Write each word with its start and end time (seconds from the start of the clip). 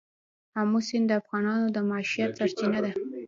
آمو 0.59 0.79
سیند 0.87 1.05
د 1.09 1.11
افغانانو 1.21 1.67
د 1.75 1.77
معیشت 1.89 2.31
سرچینه 2.39 2.79
ده. 2.85 2.91